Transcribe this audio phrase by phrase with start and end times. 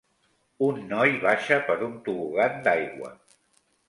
[0.67, 3.13] Un noi baixa per un tobogan d'aigua.